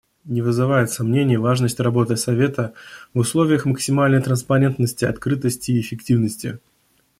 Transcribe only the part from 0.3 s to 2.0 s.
вызывает сомнений важность